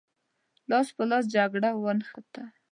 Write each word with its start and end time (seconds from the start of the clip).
لاس 0.69 0.87
په 0.95 1.03
لاس 1.09 1.23
جګړه 1.35 1.69
ونښته. 1.81 2.43